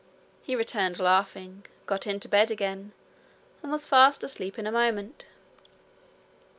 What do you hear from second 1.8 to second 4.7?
got into bed again, and was fast asleep in